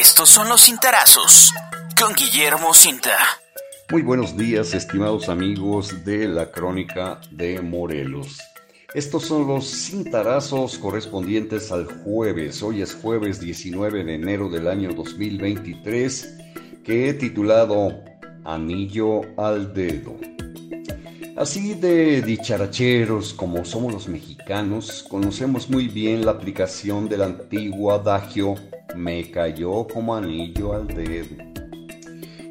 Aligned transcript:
Estos 0.00 0.28
son 0.28 0.48
los 0.48 0.62
cintarazos 0.62 1.52
con 1.96 2.14
Guillermo 2.14 2.74
Cinta. 2.74 3.16
Muy 3.92 4.02
buenos 4.02 4.36
días, 4.36 4.74
estimados 4.74 5.28
amigos 5.28 6.04
de 6.04 6.26
la 6.26 6.50
Crónica 6.50 7.20
de 7.30 7.60
Morelos. 7.60 8.40
Estos 8.92 9.26
son 9.26 9.46
los 9.46 9.70
cintarazos 9.70 10.78
correspondientes 10.78 11.70
al 11.70 11.84
jueves. 12.02 12.60
Hoy 12.64 12.82
es 12.82 12.92
jueves 12.92 13.38
19 13.38 14.02
de 14.02 14.14
enero 14.16 14.48
del 14.48 14.66
año 14.66 14.92
2023, 14.94 16.38
que 16.82 17.08
he 17.08 17.14
titulado 17.14 18.02
Anillo 18.44 19.20
al 19.36 19.72
Dedo. 19.74 20.16
Así 21.36 21.74
de 21.74 22.20
dicharacheros 22.20 23.32
como 23.32 23.64
somos 23.64 23.92
los 23.92 24.08
mexicanos, 24.08 25.04
conocemos 25.08 25.70
muy 25.70 25.86
bien 25.86 26.26
la 26.26 26.32
aplicación 26.32 27.08
del 27.08 27.22
antiguo 27.22 27.92
adagio 27.92 28.56
me 28.96 29.30
cayó 29.30 29.86
como 29.86 30.14
anillo 30.14 30.74
al 30.74 30.86
dedo. 30.86 31.36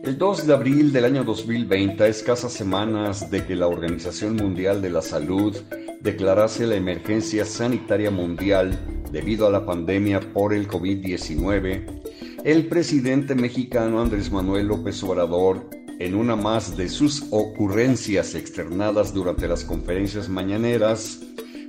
El 0.03 0.17
2 0.17 0.47
de 0.47 0.53
abril 0.53 0.91
del 0.91 1.05
año 1.05 1.23
2020, 1.23 2.03
a 2.03 2.07
escasas 2.07 2.51
semanas 2.51 3.31
de 3.31 3.45
que 3.45 3.55
la 3.55 3.67
Organización 3.67 4.35
Mundial 4.35 4.81
de 4.81 4.89
la 4.89 5.01
Salud 5.01 5.55
declarase 6.01 6.67
la 6.67 6.75
emergencia 6.75 7.45
sanitaria 7.45 8.11
mundial 8.11 8.77
debido 9.11 9.47
a 9.47 9.51
la 9.51 9.65
pandemia 9.65 10.19
por 10.19 10.53
el 10.53 10.67
COVID-19, 10.67 12.01
el 12.43 12.67
presidente 12.67 13.35
mexicano 13.35 14.01
Andrés 14.01 14.29
Manuel 14.29 14.67
López 14.67 15.01
Obrador, 15.03 15.69
en 15.99 16.15
una 16.15 16.35
más 16.35 16.75
de 16.75 16.89
sus 16.89 17.23
ocurrencias 17.31 18.35
externadas 18.35 19.13
durante 19.13 19.47
las 19.47 19.63
conferencias 19.63 20.27
mañaneras, 20.27 21.21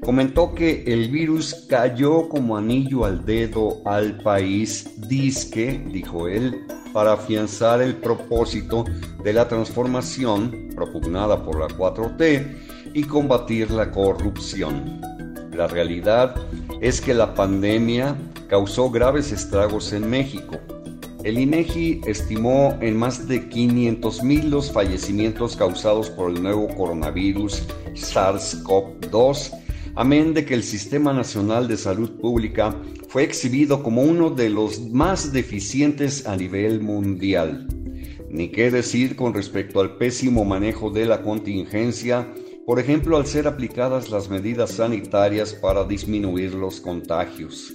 comentó 0.02 0.54
que 0.54 0.84
el 0.86 1.10
virus 1.10 1.66
cayó 1.68 2.28
como 2.28 2.56
anillo 2.56 3.04
al 3.04 3.24
dedo 3.24 3.82
al 3.84 4.18
país, 4.18 4.90
disque, 5.08 5.82
dijo 5.92 6.28
él, 6.28 6.66
para 6.92 7.14
afianzar 7.14 7.82
el 7.82 7.96
propósito 7.96 8.84
de 9.22 9.32
la 9.32 9.48
transformación 9.48 10.70
propugnada 10.74 11.42
por 11.42 11.58
la 11.58 11.68
4T 11.68 12.92
y 12.94 13.02
combatir 13.04 13.70
la 13.70 13.90
corrupción. 13.90 15.00
La 15.52 15.66
realidad 15.66 16.34
es 16.80 17.00
que 17.00 17.14
la 17.14 17.34
pandemia 17.34 18.16
causó 18.48 18.90
graves 18.90 19.32
estragos 19.32 19.92
en 19.92 20.08
México. 20.08 20.58
El 21.24 21.38
INEGI 21.38 22.02
estimó 22.06 22.76
en 22.80 22.96
más 22.96 23.26
de 23.26 23.48
500.000 23.48 24.50
los 24.50 24.70
fallecimientos 24.70 25.56
causados 25.56 26.10
por 26.10 26.30
el 26.30 26.42
nuevo 26.42 26.68
coronavirus 26.76 27.62
SARS-CoV-2 27.94 29.63
amén 29.96 30.34
de 30.34 30.44
que 30.44 30.54
el 30.54 30.62
Sistema 30.62 31.12
Nacional 31.12 31.68
de 31.68 31.76
Salud 31.76 32.10
Pública 32.20 32.74
fue 33.08 33.22
exhibido 33.22 33.82
como 33.82 34.02
uno 34.02 34.30
de 34.30 34.50
los 34.50 34.80
más 34.90 35.32
deficientes 35.32 36.26
a 36.26 36.36
nivel 36.36 36.80
mundial. 36.80 37.68
Ni 38.30 38.48
qué 38.48 38.70
decir 38.70 39.14
con 39.14 39.34
respecto 39.34 39.80
al 39.80 39.96
pésimo 39.96 40.44
manejo 40.44 40.90
de 40.90 41.06
la 41.06 41.22
contingencia, 41.22 42.32
por 42.66 42.80
ejemplo 42.80 43.16
al 43.16 43.26
ser 43.26 43.46
aplicadas 43.46 44.10
las 44.10 44.28
medidas 44.28 44.72
sanitarias 44.72 45.54
para 45.54 45.84
disminuir 45.84 46.54
los 46.54 46.80
contagios. 46.80 47.72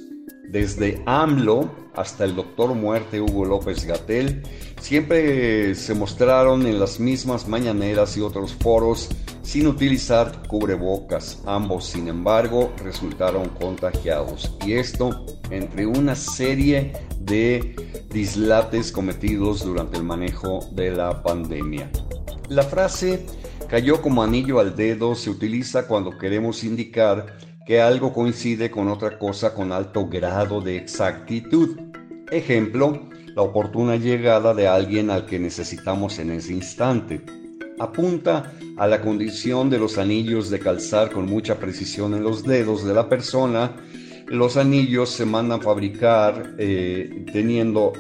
Desde 0.49 1.03
AMLO 1.05 1.69
hasta 1.93 2.25
el 2.25 2.35
doctor 2.35 2.73
muerte 2.73 3.21
Hugo 3.21 3.45
López 3.45 3.85
Gatel, 3.85 4.41
siempre 4.81 5.75
se 5.75 5.93
mostraron 5.93 6.65
en 6.65 6.79
las 6.79 6.99
mismas 6.99 7.47
mañaneras 7.47 8.17
y 8.17 8.21
otros 8.21 8.53
foros 8.53 9.09
sin 9.43 9.67
utilizar 9.67 10.47
cubrebocas. 10.47 11.43
Ambos, 11.45 11.85
sin 11.85 12.07
embargo, 12.07 12.71
resultaron 12.83 13.49
contagiados. 13.49 14.55
Y 14.65 14.73
esto 14.73 15.25
entre 15.51 15.85
una 15.85 16.15
serie 16.15 16.93
de 17.19 17.75
dislates 18.11 18.91
cometidos 18.91 19.63
durante 19.63 19.97
el 19.97 20.03
manejo 20.03 20.67
de 20.71 20.91
la 20.91 21.21
pandemia. 21.21 21.91
La 22.47 22.63
frase 22.63 23.23
cayó 23.67 24.01
como 24.01 24.23
anillo 24.23 24.59
al 24.59 24.75
dedo 24.75 25.13
se 25.13 25.29
utiliza 25.29 25.87
cuando 25.87 26.17
queremos 26.17 26.63
indicar 26.63 27.37
que 27.69 27.79
algo 27.79 28.11
coincide 28.11 28.71
con 28.71 28.87
otra 28.87 29.19
cosa 29.19 29.53
con 29.53 29.71
alto 29.71 30.07
grado 30.07 30.59
de 30.59 30.75
exactitud. 30.75 31.77
Ejemplo, 32.31 33.07
la 33.35 33.43
oportuna 33.43 33.95
llegada 33.95 34.55
de 34.55 34.67
alguien 34.67 35.11
al 35.11 35.27
que 35.27 35.37
necesitamos 35.37 36.17
en 36.17 36.31
ese 36.31 36.51
instante 36.51 37.21
apunta 37.77 38.53
a 38.75 38.87
la 38.87 38.99
condición 39.01 39.69
de 39.69 39.77
los 39.77 39.99
anillos 39.99 40.49
de 40.49 40.57
calzar 40.57 41.11
con 41.11 41.27
mucha 41.27 41.59
precisión 41.59 42.15
en 42.15 42.23
los 42.23 42.41
dedos 42.41 42.83
de 42.85 42.93
la 42.95 43.07
persona. 43.07 43.75
Los 44.25 44.57
anillos 44.57 45.11
se 45.11 45.27
mandan 45.27 45.61
fabricar 45.61 46.55
eh, 46.57 47.23
teniendo 47.31 47.93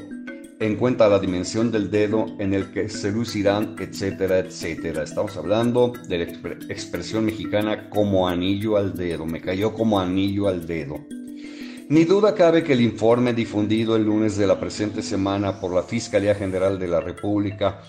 en 0.59 0.75
cuenta 0.75 1.07
la 1.07 1.19
dimensión 1.19 1.71
del 1.71 1.89
dedo 1.89 2.25
en 2.37 2.53
el 2.53 2.71
que 2.71 2.89
se 2.89 3.11
lucirán, 3.11 3.77
etcétera, 3.79 4.39
etcétera. 4.39 5.03
Estamos 5.03 5.37
hablando 5.37 5.93
de 6.07 6.17
la 6.17 6.23
expresión 6.69 7.25
mexicana 7.25 7.89
como 7.89 8.27
anillo 8.27 8.75
al 8.75 8.93
dedo. 8.93 9.25
Me 9.25 9.39
cayó 9.39 9.73
como 9.73 9.99
anillo 9.99 10.49
al 10.49 10.67
dedo. 10.67 10.99
Ni 11.87 12.03
duda 12.03 12.35
cabe 12.35 12.63
que 12.63 12.73
el 12.73 12.81
informe 12.81 13.33
difundido 13.33 13.95
el 13.95 14.03
lunes 14.03 14.37
de 14.37 14.47
la 14.47 14.59
presente 14.59 15.01
semana 15.01 15.59
por 15.61 15.73
la 15.73 15.83
Fiscalía 15.83 16.35
General 16.35 16.77
de 16.77 16.87
la 16.87 16.99
República 16.99 17.81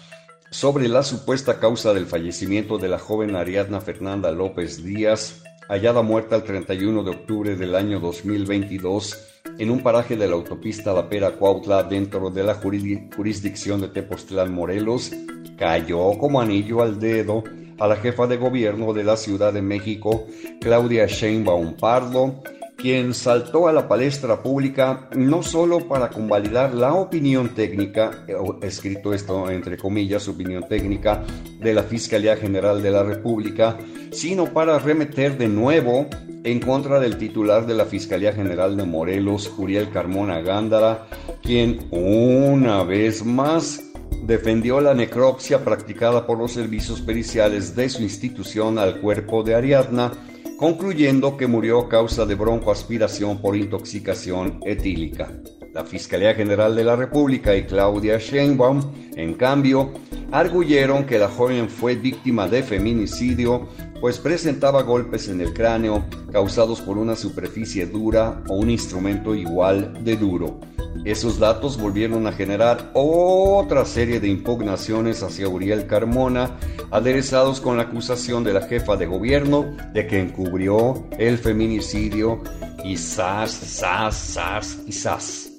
sobre 0.51 0.89
la 0.89 1.03
supuesta 1.03 1.59
causa 1.59 1.93
del 1.93 2.07
fallecimiento 2.07 2.79
de 2.79 2.89
la 2.89 2.99
joven 2.99 3.37
Ariadna 3.37 3.81
Fernanda 3.81 4.31
López 4.31 4.83
Díaz, 4.83 5.43
hallada 5.69 6.03
muerta 6.03 6.37
el 6.37 6.45
31 6.45 7.03
de 7.03 7.11
octubre 7.11 7.57
del 7.57 7.75
año 7.75 8.01
2022 8.01 9.40
en 9.59 9.71
un 9.71 9.83
paraje 9.83 10.17
de 10.17 10.27
la 10.27 10.35
autopista 10.35 10.93
La 10.93 11.09
Pera 11.09 11.33
Cuautla 11.33 11.83
dentro 11.83 12.31
de 12.31 12.43
la 12.43 12.55
jurisdicción 12.55 13.81
de 13.81 13.89
Tepoztlán, 13.89 14.53
Morelos, 14.53 15.13
cayó 15.57 16.19
como 16.19 16.41
anillo 16.41 16.83
al 16.83 16.99
dedo 16.99 17.45
a 17.79 17.87
la 17.87 17.97
jefa 17.97 18.27
de 18.27 18.37
gobierno 18.37 18.93
de 18.93 19.05
la 19.05 19.17
Ciudad 19.17 19.53
de 19.53 19.63
México, 19.63 20.27
Claudia 20.61 21.07
Sheinbaum 21.07 21.75
Pardo, 21.75 22.43
quien 22.81 23.15
saltó 23.15 23.69
a 23.69 23.73
la 23.73 23.87
palestra 23.87 24.43
pública 24.43 25.09
no 25.15 25.43
solo 25.43 25.87
para 25.87 26.09
convalidar 26.09 26.75
la 26.75 26.95
opinión 26.95 27.51
técnica, 27.51 28.25
escrito 28.63 29.13
esto 29.13 29.51
entre 29.51 29.77
comillas, 29.77 30.29
opinión 30.29 30.65
técnica 30.69 31.23
de 31.61 31.75
la 31.75 31.83
Fiscalía 31.83 32.37
General 32.37 32.83
de 32.83 32.91
la 32.91 33.03
República, 33.03 33.77
sino 34.13 34.47
para 34.47 34.79
remeter 34.79 35.37
de 35.37 35.49
nuevo 35.49 36.07
en 36.43 36.61
contra 36.61 36.99
del 37.01 37.19
titular 37.19 37.67
de 37.67 37.75
la 37.75 37.85
Fiscalía 37.85 38.33
General 38.33 38.77
de 38.77 38.85
Morelos, 38.85 39.49
Juriel 39.49 39.91
Carmona 39.91 40.41
Gándara, 40.41 41.07
quien 41.43 41.81
una 41.91 42.83
vez 42.83 43.25
más 43.25 43.85
defendió 44.23 44.81
la 44.81 44.95
necropsia 44.95 45.65
practicada 45.65 46.27
por 46.27 46.39
los 46.39 46.53
servicios 46.53 47.01
periciales 47.01 47.77
de 47.77 47.89
su 47.89 48.03
institución 48.03 48.79
al 48.79 49.01
cuerpo 49.01 49.43
de 49.43 49.55
Ariadna, 49.55 50.13
concluyendo 50.61 51.39
que 51.39 51.47
murió 51.47 51.81
a 51.81 51.89
causa 51.89 52.27
de 52.27 52.35
broncoaspiración 52.35 53.41
por 53.41 53.57
intoxicación 53.57 54.61
etílica. 54.67 55.33
La 55.73 55.87
Fiscalía 55.87 56.35
General 56.35 56.77
de 56.77 56.85
la 56.85 56.97
República 56.97 57.57
y 57.57 57.65
Claudia 57.65 58.19
Sheinbaum, 58.19 58.83
en 59.17 59.33
cambio, 59.33 59.91
arguyeron 60.31 61.07
que 61.07 61.19
la 61.19 61.29
joven 61.29 61.71
fue 61.71 61.95
víctima 61.95 62.47
de 62.47 62.63
feminicidio, 62.63 63.69
pues 64.03 64.19
presentaba 64.19 64.83
golpes 64.83 65.29
en 65.29 65.41
el 65.41 65.55
cráneo 65.55 66.05
causados 66.31 66.83
por 66.83 66.99
una 66.99 67.17
superficie 67.17 67.87
dura 67.87 68.43
o 68.47 68.57
un 68.57 68.69
instrumento 68.69 69.35
igual 69.35 70.05
de 70.05 70.17
duro. 70.19 70.61
Esos 71.05 71.39
datos 71.39 71.81
volvieron 71.81 72.27
a 72.27 72.33
generar 72.33 72.91
otra 72.95 73.85
serie 73.85 74.21
de 74.21 74.29
impugnaciones 74.29 75.23
hacia 75.23 75.49
Uriel 75.49 75.87
Carmona, 75.87 76.59
aderezados 76.91 77.61
con 77.61 77.77
la 77.77 77.85
acusación 77.85 78.45
de 78.45 78.53
la 78.53 78.63
jefa 78.63 78.97
de 78.97 79.07
gobierno 79.07 79.77
de 79.95 80.07
que 80.07 80.21
encubrió 80.21 81.07
el 81.19 81.39
feminicidio 81.39 82.43
y 82.85 82.97
sas, 82.97 83.51
sas, 83.51 84.17
sas 84.17 84.79
y 84.87 84.93
sas. 84.93 85.51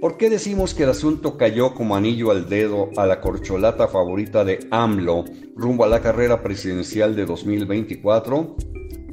¿Por 0.00 0.16
qué 0.16 0.30
decimos 0.30 0.72
que 0.72 0.84
el 0.84 0.90
asunto 0.90 1.36
cayó 1.36 1.74
como 1.74 1.94
anillo 1.94 2.30
al 2.30 2.48
dedo 2.48 2.88
a 2.96 3.04
la 3.04 3.20
corcholata 3.20 3.86
favorita 3.86 4.44
de 4.46 4.66
AMLO 4.70 5.26
rumbo 5.54 5.84
a 5.84 5.88
la 5.88 6.00
carrera 6.00 6.42
presidencial 6.42 7.14
de 7.14 7.26
2024? 7.26 8.56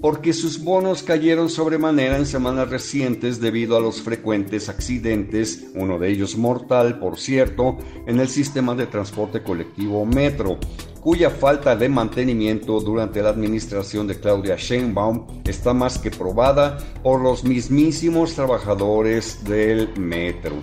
Porque 0.02 0.34
sus 0.34 0.64
bonos 0.64 1.04
cayeron 1.04 1.50
sobremanera 1.50 2.18
en 2.18 2.26
semanas 2.26 2.70
recientes 2.70 3.40
debido 3.40 3.78
a 3.78 3.80
los 3.80 4.02
frecuentes 4.02 4.70
accidentes, 4.70 5.68
uno 5.76 6.00
de 6.00 6.10
ellos 6.10 6.38
mortal, 6.38 7.00
por 7.00 7.18
cierto, 7.18 7.78
en 8.06 8.20
el 8.20 8.28
sistema 8.28 8.76
de 8.76 8.88
transporte 8.88 9.42
colectivo 9.42 10.06
Metro, 10.06 10.60
cuya 11.02 11.30
falta 11.30 11.76
de 11.76 11.90
mantenimiento 11.90 12.80
durante 12.80 13.22
la 13.22 13.30
administración 13.30 14.08
de 14.08 14.20
Claudia 14.20 14.56
Sheinbaum 14.58 15.26
está 15.46 15.74
más 15.74 15.98
que 15.98 16.12
probada 16.12 16.78
por 17.02 17.22
los 17.22 17.44
mismísimos 17.44 18.34
trabajadores 18.34 19.44
del 19.44 19.98
Metro. 19.98 20.56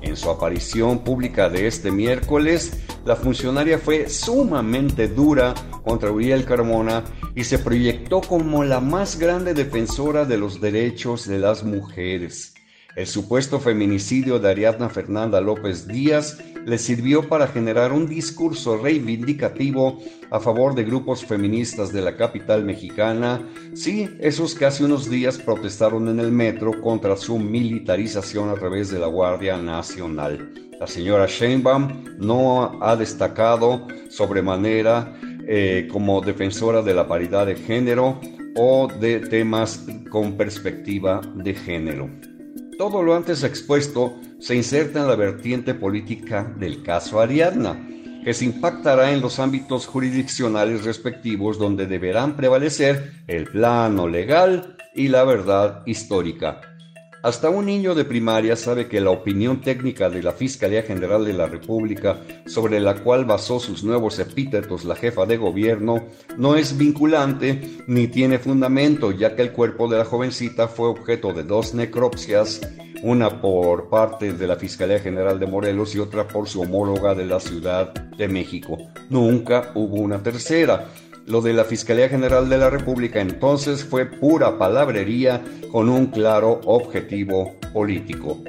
En 0.00 0.16
su 0.16 0.30
aparición 0.30 0.98
pública 0.98 1.48
de 1.48 1.66
este 1.66 1.90
miércoles, 1.90 2.78
la 3.04 3.16
funcionaria 3.16 3.78
fue 3.78 4.08
sumamente 4.08 5.08
dura 5.08 5.52
contra 5.84 6.10
Uriel 6.10 6.44
Carmona 6.44 7.04
y 7.34 7.44
se 7.44 7.58
proyectó 7.58 8.20
como 8.22 8.64
la 8.64 8.80
más 8.80 9.18
grande 9.18 9.52
defensora 9.52 10.24
de 10.24 10.38
los 10.38 10.60
derechos 10.60 11.26
de 11.28 11.38
las 11.38 11.64
mujeres. 11.64 12.53
El 12.96 13.08
supuesto 13.08 13.58
feminicidio 13.58 14.38
de 14.38 14.50
Ariadna 14.50 14.88
Fernanda 14.88 15.40
López 15.40 15.88
Díaz 15.88 16.38
le 16.64 16.78
sirvió 16.78 17.28
para 17.28 17.48
generar 17.48 17.92
un 17.92 18.06
discurso 18.06 18.78
reivindicativo 18.78 19.98
a 20.30 20.38
favor 20.38 20.76
de 20.76 20.84
grupos 20.84 21.24
feministas 21.24 21.92
de 21.92 22.02
la 22.02 22.16
capital 22.16 22.64
mexicana. 22.64 23.42
Sí, 23.74 24.08
esos 24.20 24.54
que 24.54 24.66
hace 24.66 24.84
unos 24.84 25.10
días 25.10 25.38
protestaron 25.38 26.08
en 26.08 26.20
el 26.20 26.30
metro 26.30 26.80
contra 26.80 27.16
su 27.16 27.36
militarización 27.36 28.48
a 28.50 28.54
través 28.54 28.92
de 28.92 29.00
la 29.00 29.08
Guardia 29.08 29.56
Nacional. 29.56 30.52
La 30.78 30.86
señora 30.86 31.26
Sheinbaum 31.26 32.18
no 32.18 32.78
ha 32.80 32.94
destacado 32.94 33.88
sobremanera 34.08 35.18
eh, 35.48 35.88
como 35.90 36.20
defensora 36.20 36.80
de 36.80 36.94
la 36.94 37.08
paridad 37.08 37.46
de 37.46 37.56
género 37.56 38.20
o 38.54 38.86
de 39.00 39.18
temas 39.18 39.84
con 40.10 40.36
perspectiva 40.36 41.20
de 41.34 41.54
género. 41.54 42.33
Todo 42.78 43.02
lo 43.02 43.14
antes 43.14 43.44
expuesto 43.44 44.18
se 44.40 44.56
inserta 44.56 45.00
en 45.00 45.06
la 45.06 45.14
vertiente 45.14 45.74
política 45.74 46.52
del 46.58 46.82
caso 46.82 47.20
Ariadna, 47.20 47.88
que 48.24 48.34
se 48.34 48.46
impactará 48.46 49.12
en 49.12 49.20
los 49.20 49.38
ámbitos 49.38 49.86
jurisdiccionales 49.86 50.84
respectivos 50.84 51.58
donde 51.58 51.86
deberán 51.86 52.36
prevalecer 52.36 53.12
el 53.28 53.44
plano 53.44 54.08
legal 54.08 54.76
y 54.94 55.08
la 55.08 55.22
verdad 55.24 55.82
histórica. 55.86 56.73
Hasta 57.24 57.48
un 57.48 57.64
niño 57.64 57.94
de 57.94 58.04
primaria 58.04 58.54
sabe 58.54 58.86
que 58.86 59.00
la 59.00 59.08
opinión 59.08 59.62
técnica 59.62 60.10
de 60.10 60.22
la 60.22 60.32
Fiscalía 60.32 60.82
General 60.82 61.24
de 61.24 61.32
la 61.32 61.46
República, 61.46 62.20
sobre 62.44 62.80
la 62.80 62.96
cual 62.96 63.24
basó 63.24 63.58
sus 63.58 63.82
nuevos 63.82 64.18
epítetos 64.18 64.84
la 64.84 64.94
jefa 64.94 65.24
de 65.24 65.38
gobierno, 65.38 66.04
no 66.36 66.54
es 66.54 66.76
vinculante 66.76 67.62
ni 67.86 68.08
tiene 68.08 68.38
fundamento, 68.38 69.10
ya 69.10 69.34
que 69.34 69.40
el 69.40 69.52
cuerpo 69.52 69.88
de 69.88 69.96
la 69.96 70.04
jovencita 70.04 70.68
fue 70.68 70.88
objeto 70.88 71.32
de 71.32 71.44
dos 71.44 71.72
necropsias, 71.72 72.60
una 73.02 73.40
por 73.40 73.88
parte 73.88 74.34
de 74.34 74.46
la 74.46 74.56
Fiscalía 74.56 75.00
General 75.00 75.40
de 75.40 75.46
Morelos 75.46 75.94
y 75.94 76.00
otra 76.00 76.28
por 76.28 76.46
su 76.46 76.60
homóloga 76.60 77.14
de 77.14 77.24
la 77.24 77.40
Ciudad 77.40 77.94
de 77.94 78.28
México. 78.28 78.76
Nunca 79.08 79.72
hubo 79.74 79.96
una 79.96 80.22
tercera. 80.22 80.90
Lo 81.26 81.40
de 81.40 81.54
la 81.54 81.64
Fiscalía 81.64 82.10
General 82.10 82.50
de 82.50 82.58
la 82.58 82.68
República 82.68 83.20
entonces 83.20 83.82
fue 83.82 84.04
pura 84.04 84.58
palabrería 84.58 85.42
con 85.72 85.88
un 85.88 86.06
claro 86.06 86.60
objetivo 86.66 87.54
político. 87.72 88.42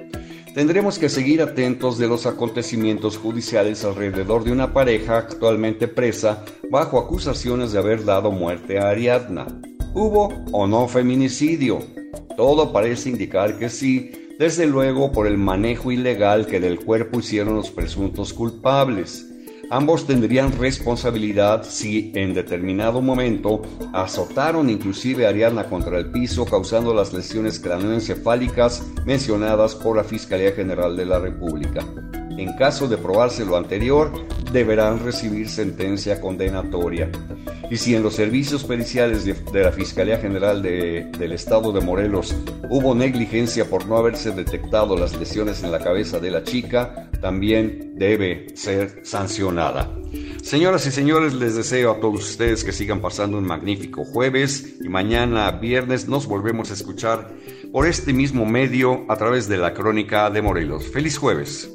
Tendremos 0.54 1.00
que 1.00 1.08
seguir 1.08 1.42
atentos 1.42 1.98
de 1.98 2.08
los 2.08 2.26
acontecimientos 2.26 3.18
judiciales 3.18 3.86
alrededor 3.86 4.44
de 4.44 4.52
una 4.52 4.74
pareja 4.74 5.18
actualmente 5.18 5.88
presa 5.88 6.44
bajo 6.70 7.00
acusaciones 7.00 7.72
de 7.72 7.80
haber 7.80 8.04
dado 8.04 8.32
muerte 8.32 8.78
a 8.78 8.90
Ariadna. 8.90 9.48
¿Hubo 9.94 10.34
o 10.52 10.68
no 10.68 10.90
feminicidio? 10.90 11.80
Todo 12.36 12.74
parece 12.74 13.10
indicar 13.10 13.58
que 13.58 13.70
sí, 13.70 14.12
desde 14.38 14.66
luego 14.66 15.14
por 15.14 15.28
el 15.28 15.38
manejo 15.38 15.94
ilegal 15.94 16.46
que 16.46 16.60
del 16.60 16.80
cuerpo 16.80 17.20
hicieron 17.20 17.56
los 17.56 17.72
presuntos 17.72 18.34
culpables. 18.34 19.30
Ambos 19.70 20.06
tendrían 20.06 20.58
responsabilidad 20.58 21.64
si 21.68 22.12
en 22.14 22.34
determinado 22.34 23.02
momento 23.02 23.64
azotaron 23.94 24.70
inclusive 24.70 25.26
a 25.26 25.30
Ariadna 25.30 25.66
contra 25.66 25.98
el 25.98 26.12
piso 26.12 26.46
causando 26.46 26.94
las 26.94 27.14
lesiones 27.14 27.60
craneoencefálicas 27.60 28.84
mencionadas 29.06 29.74
por 29.76 29.98
la 29.98 30.04
Fiscalía 30.04 30.52
General 30.52 30.96
de 30.96 31.06
la 31.06 31.20
República. 31.20 31.84
En 32.38 32.56
caso 32.58 32.88
de 32.88 32.98
probarse 32.98 33.46
lo 33.46 33.58
anterior, 33.58 34.12
deberán 34.52 35.04
recibir 35.04 35.50
sentencia 35.50 36.20
condenatoria. 36.20 37.10
Y 37.72 37.78
si 37.78 37.96
en 37.96 38.04
los 38.04 38.14
servicios 38.14 38.64
periciales 38.64 39.26
de, 39.26 39.64
la 39.64 39.72
Fiscalía 39.72 40.18
General 40.18 40.62
del 40.62 41.32
Estado 41.32 41.72
de 41.72 41.82
Morelos 41.82 42.36
hubo 42.70 42.94
negligencia 42.94 43.66
por 43.66 43.88
no 43.88 43.98
haberse 43.98 44.32
detectado 44.32 44.96
las 44.96 45.16
lesiones 45.18 45.64
en 45.64 45.72
la 45.72 45.80
cabeza 45.80 46.20
de 46.20 46.32
la 46.32 46.44
chica, 46.44 47.05
también 47.18 47.96
debe 47.96 48.48
ser 48.56 49.02
sancionada. 49.04 49.92
Señoras 50.44 50.86
y 50.86 50.92
señores, 50.92 51.34
les 51.34 51.56
deseo 51.56 51.92
a 51.92 52.00
todos 52.00 52.30
ustedes 52.30 52.64
que 52.64 52.72
sigan 52.72 53.02
pasando 53.02 53.38
un 53.38 53.46
magnífico 53.46 54.06
jueves 54.06 54.76
y 54.80 54.90
mañana 54.90 55.52
viernes 55.52 56.08
nos 56.08 56.28
volvemos 56.28 56.72
a 56.72 56.76
escuchar 56.76 57.32
por 57.72 57.88
este 57.88 58.14
mismo 58.14 58.46
medio 58.46 59.06
a 59.10 59.18
través 59.18 59.48
de 59.48 59.58
la 59.58 59.74
Crónica 59.74 60.30
de 60.30 60.42
Morelos. 60.42 60.88
Feliz 60.88 61.18
jueves. 61.18 61.70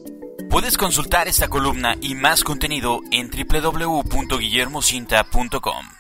Puedes 0.48 0.76
consultar 0.76 1.28
esta 1.28 1.48
columna 1.48 1.96
y 2.00 2.14
más 2.14 2.42
contenido 2.42 3.00
en 3.10 3.31
www.guillermocinta.com. 3.31 6.00